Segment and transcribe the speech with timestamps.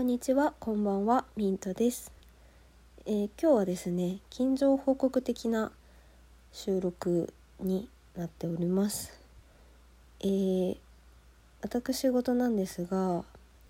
[0.00, 2.10] こんにちは、こんばんは、ミントです。
[3.04, 5.72] えー今日はですね、近所報告的な
[6.54, 9.12] 収録になっております。
[10.20, 10.76] えー
[11.60, 13.26] 私事なんですが、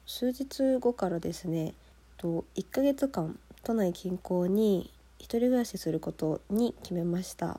[0.06, 1.74] 数日後からですね、
[2.16, 7.58] と1ヶ月間都内近郊に一人暮らしすることに決めました。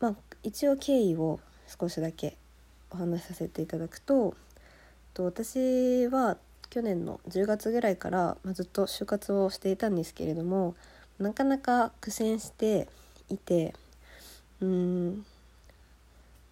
[0.00, 1.38] まあ一応経緯を
[1.68, 2.36] 少しだけ
[2.90, 4.34] お話しさせていただくと、
[5.14, 6.38] と私は
[6.70, 10.74] 去年の10月ぐらいから、まあ、ずっと就活をしていたんですけれども
[11.18, 12.88] なかなか苦戦して
[13.28, 13.74] いて
[14.60, 15.24] うーん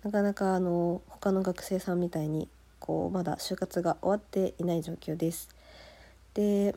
[0.02, 5.48] なかなかあの他の学生さんみたいにこうまだ就活が終わっていない状況です。
[6.34, 6.74] で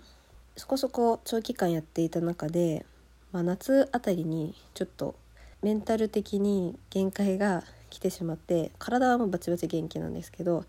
[0.55, 2.85] そこそこ長期間やっていた中で、
[3.31, 5.15] まあ、夏あたりにちょっと
[5.61, 10.65] メンタル的に限界が来てしまって体はもうバチバチ元気なんですけど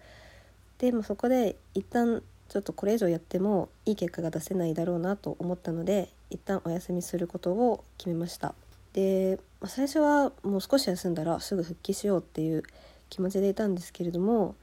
[0.78, 8.55] でもそこで一旦ちょっとこれ以上やってもいい結果が出せないだろうなと思ったので一旦お休みすることを決めました。
[8.94, 12.62] で、まあ最初はもう少し休んだらすぐ復帰しようっていう
[13.10, 14.55] 気持ちでいたんですけれども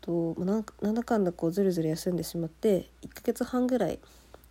[0.00, 3.98] となんだかんだこうずるずる休んでしまって1ヶ月半ぐらい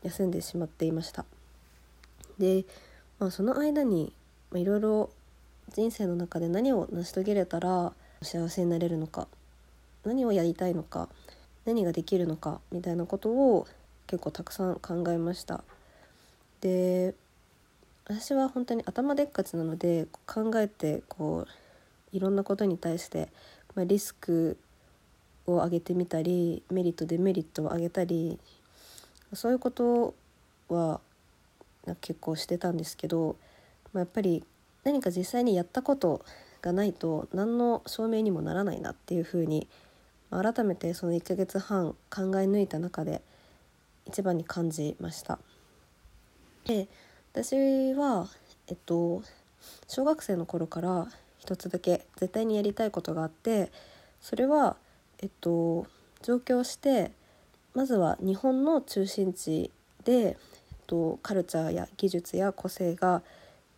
[0.01, 1.25] 休んでしまっていました。
[2.39, 2.65] で、
[3.19, 4.13] まあ、その間に
[4.55, 5.09] いろいろ
[5.73, 9.27] 人生の中で何を成し遂げれたら幸せになれるのか
[10.03, 11.07] 何をやりたいのか
[11.65, 13.67] 何ができるのかみたいなことを
[14.07, 15.63] 結構たくさん考えました。
[16.61, 17.13] で
[18.05, 23.29] 私は本当に頭でっかちなので考えてこういろんなことに対して、
[23.75, 24.57] まあ、リスク
[25.47, 28.39] を上げてみたりメリットデメリットを上げたり
[29.33, 30.13] そういうこと
[30.69, 30.99] は
[32.01, 33.35] 結構してたんですけど、
[33.93, 34.43] まあ、やっぱり
[34.83, 36.23] 何か実際にやったこと
[36.61, 39.92] がないと何の証明にもならないなっていうふうにまあ
[40.41, 43.21] 改めてその1ヶ月半考え抜いた中で
[44.05, 45.39] 一番に感じました。
[46.65, 46.87] で
[47.33, 48.27] 私は
[48.67, 49.21] えっと
[49.87, 53.71] 小学生の頃から一つだけ絶対にやりたいことがあって
[54.21, 54.77] それは
[55.21, 55.87] えっと
[56.21, 57.11] 上京して
[57.73, 59.71] まずは日本の中心地
[60.05, 60.35] で、えっ
[60.85, 63.23] と、カルチャーや技術や個性が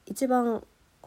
[0.05, 0.63] 一番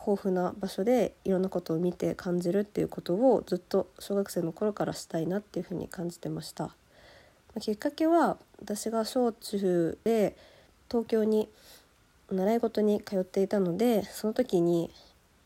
[0.07, 6.75] 豊富な場所でいろんなことを見て感じるっていうことをずっと小学生の頃からしたいなっていうふうに感じてました。
[7.61, 10.37] きっかけは私が小中で
[10.89, 11.49] 東京に
[12.31, 14.91] 習い事に通っていたのでその時に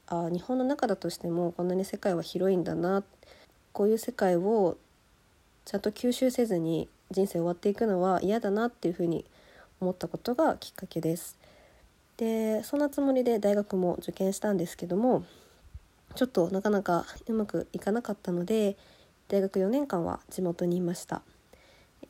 [0.08, 3.02] あ日本の中だとしてもこんなに世界は広いんだな
[3.72, 4.76] こういう世界を
[5.64, 9.24] ちゃんと吸収せずに人生終わっていくのは嫌だなっていうふうに
[9.80, 11.38] 思ったことがきっかけです。
[12.22, 15.24] でそんなつもりで大学も受験したんですけども
[16.14, 18.76] ちょっとなかなかうまくいかなかったので
[19.26, 21.22] 大学4年間は地元にいました。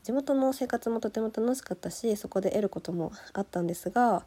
[0.02, 4.26] 地元の生活もとても楽しかったしそこで得ることもあったんですが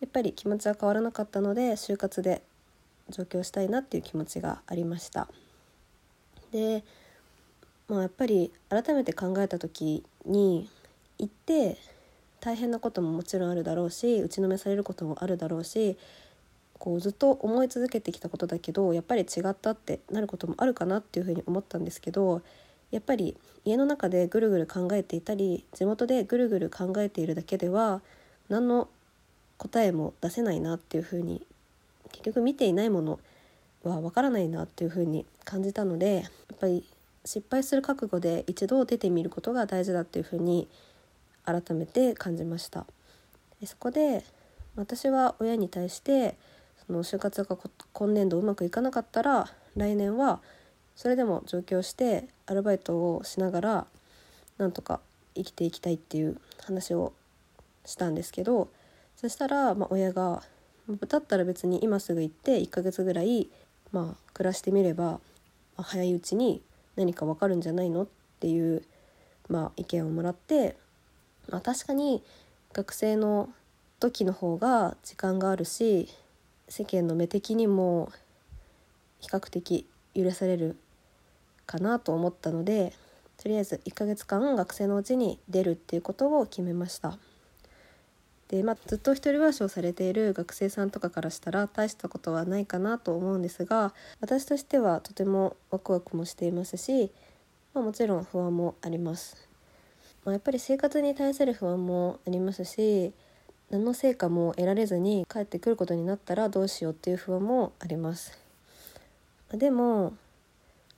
[0.00, 2.42] やっぱり気持ちは変わらなかったので就活で
[3.08, 5.28] 上京したいなっていう気持ちがありました。
[6.50, 6.82] で
[7.86, 10.68] まあやっぱり改めて考えた時に
[11.18, 11.76] 行って
[12.40, 15.96] 大変なことももちろんあるだろうし打ちのめされることもあるだろうし
[16.78, 22.42] こうずっと思い続けてきたことだけどやっぱり違ったってなることもあるかなっていうふうに思ったんですけど
[22.90, 28.00] やっぱり家の中でぐるぐる考えていたり地元でぐるぐる考えているだけでは
[28.48, 28.88] 何の
[29.58, 31.46] 答えも出せないなっていうふうに
[32.12, 33.20] 結局見ていないもの
[33.84, 36.20] はわからないなっていうふうに感じたのでや
[36.54, 36.84] っぱり
[37.24, 40.66] 失敗する覚悟で一度出てみることが大事だっていうふうに
[41.44, 42.86] 改めて感じました
[43.60, 44.24] でそこで
[44.76, 46.36] 私は親に対して
[46.86, 47.56] その就活が
[47.92, 50.40] 今年度うまくいかなかったら来年は
[50.96, 53.86] それでも上京してアルバイトをしながら
[54.58, 55.00] なんとか
[55.34, 57.12] 生きていきたいっていう話を
[57.84, 58.68] したんですけど
[59.16, 60.42] そしたら、ま、親が
[61.08, 63.48] 「だったら別に今すぐ行って1ヶ月ぐらい、
[63.92, 65.20] まあ、暮らしてみれば、
[65.76, 66.62] 早いうちに
[66.96, 68.06] 何かわかるんじゃないの?」っ
[68.40, 68.82] ていう、
[69.48, 70.76] まあ、意見をもらって
[71.50, 72.22] まあ、確かに
[72.72, 73.50] 学生の
[73.98, 76.08] 時の方が時間があるし
[76.68, 78.10] 世間の目的にも
[79.18, 80.76] 比較的許される
[81.66, 82.92] かなと思ったので
[83.36, 87.18] とりあえず1ヶ月間学生のうちに出るっていうことを決めました。
[88.48, 97.12] でまあ、ずっと一人暮らしをされている学生さんとかからしたら大したことはないかなと思うんですが私としてはとてもワクワクもしていますし、
[97.74, 99.49] まあ、もちろん不安もあります。
[100.24, 103.12] まあ、やっぱり生活に対する不安もありますし
[103.70, 108.38] 何の成果も得られずに帰ってくることになったらどうしようっていう不安もあります。
[109.52, 110.12] でも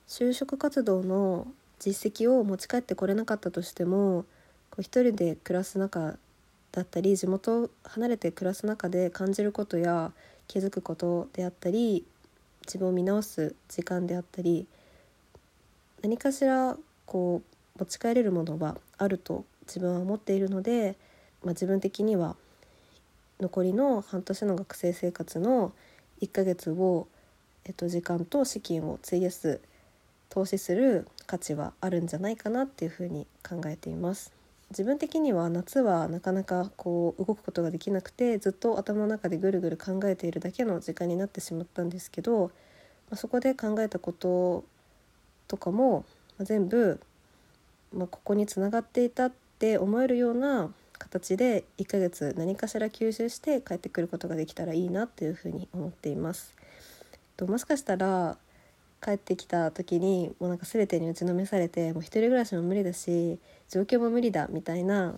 [0.07, 1.47] 就職活動の
[1.79, 4.25] 実績を持ち帰ってこれなかったとしても
[4.69, 6.17] こう一人で暮らす中
[6.71, 10.11] だったり地元を離れて暮らす中で感じることや
[10.47, 12.05] 気づくことであったり
[12.65, 14.67] 自分を見直す時間であったり
[16.01, 20.95] 何かしらこう持ち帰れるものはあると自分は思っているので、
[21.43, 22.35] まあ、自分的には
[23.39, 25.73] 残りの半年の学生生活の
[26.21, 27.07] 1ヶ月を、
[27.65, 29.59] えっと、時間と資金を費やす
[30.29, 34.31] 投資する価値はあるんじゃないかなっていうふうに考えています。
[34.69, 42.49] 自分的には夏はなかなかこう動くことができなくてずっと頭の中でぐるぐる考えているだけの時間になってしまったんですけど、ま
[43.11, 44.63] あ、そこで考えたこと
[45.47, 46.05] とかも、
[46.39, 46.99] ま、全部、
[47.93, 56.55] まあ、ここにつながっていたって思えるような形で1ヶ月何かしら吸収して帰ってくることができたらいいなっていうふうに思っています。
[57.37, 58.37] ともしかしたら
[59.03, 63.37] 帰ってきた時にもうなんか全てに打ちのめされてもう一人暮らしも無理だし
[63.69, 65.15] 状況も無理だみたいな、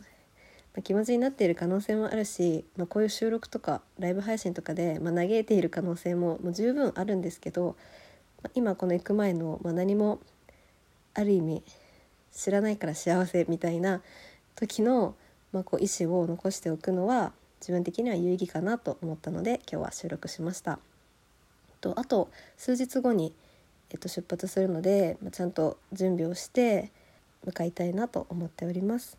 [0.76, 7.76] ま、気持ちになっている可能性もあるし、まあ、こういう収録とかライブ配信とかで、まあ、嘆いている可能性ももう十分あるんですけど、
[8.42, 10.20] まあ、今この行く前の、まあ、何も
[11.14, 11.62] ある意味
[12.36, 14.02] 知らないから幸せみたいな
[14.56, 15.16] 時の、
[15.52, 20.80] まあ、こう意思を残しておくのは自分的には有意義かなと思ったので今日は収録しました。
[21.82, 23.34] とあと数日後に
[23.92, 26.92] えっと、出発するので、まあ、ちゃんと準備をして
[27.46, 29.18] 向かいたいなと思っております。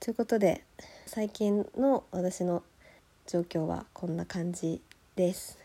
[0.00, 0.64] ということで
[1.06, 2.62] 最近の私の
[3.26, 4.80] 状況はこんな感じ
[5.16, 5.58] です。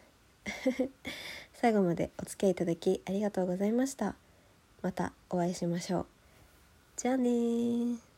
[1.53, 4.15] 最後までお付き合いいただきありがとうございました。
[4.81, 6.05] またお会いしましょう。
[6.97, 8.08] じゃあね